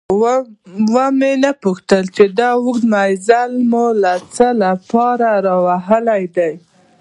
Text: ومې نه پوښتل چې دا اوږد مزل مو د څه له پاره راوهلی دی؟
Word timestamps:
ومې 0.95 1.33
نه 1.43 1.51
پوښتل 1.63 2.03
چې 2.15 2.23
دا 2.39 2.49
اوږد 2.59 2.83
مزل 2.93 3.51
مو 3.71 3.85
د 4.03 4.05
څه 4.35 4.47
له 4.61 4.71
پاره 4.89 5.31
راوهلی 5.47 6.23
دی؟ 6.35 6.53